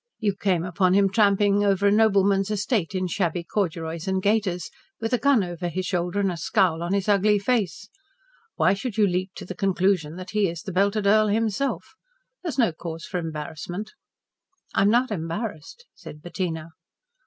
[0.17, 5.13] You came upon him tramping over a nobleman's estate in shabby corduroys and gaiters, with
[5.13, 7.87] a gun over his shoulder and a scowl on his ugly face.
[8.55, 11.93] Why should you leap to the conclusion that he is the belted Earl himself?
[12.41, 13.91] There is no cause for embarrassment."
[14.73, 16.69] "I am not embarrassed," said Bettina.